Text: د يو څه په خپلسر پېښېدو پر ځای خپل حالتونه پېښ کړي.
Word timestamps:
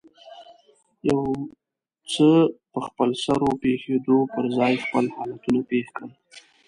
د 1.03 1.05
يو 1.09 1.21
څه 2.11 2.29
په 2.71 2.79
خپلسر 2.87 3.39
پېښېدو 3.61 4.17
پر 4.33 4.45
ځای 4.57 4.73
خپل 4.83 5.05
حالتونه 5.15 5.59
پېښ 5.69 5.85
کړي. 5.95 6.11